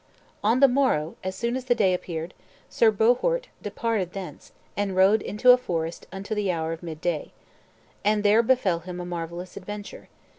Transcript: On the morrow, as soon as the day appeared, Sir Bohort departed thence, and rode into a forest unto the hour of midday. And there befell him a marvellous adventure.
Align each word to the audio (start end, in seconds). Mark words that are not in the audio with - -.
On 0.43 0.61
the 0.61 0.67
morrow, 0.67 1.15
as 1.23 1.35
soon 1.35 1.55
as 1.55 1.65
the 1.65 1.75
day 1.75 1.93
appeared, 1.93 2.33
Sir 2.71 2.89
Bohort 2.91 3.49
departed 3.61 4.13
thence, 4.13 4.51
and 4.75 4.95
rode 4.95 5.21
into 5.21 5.51
a 5.51 5.57
forest 5.57 6.07
unto 6.11 6.33
the 6.33 6.51
hour 6.51 6.73
of 6.73 6.81
midday. 6.81 7.29
And 8.03 8.23
there 8.23 8.41
befell 8.41 8.79
him 8.79 8.99
a 8.99 9.05
marvellous 9.05 9.55
adventure. 9.55 10.09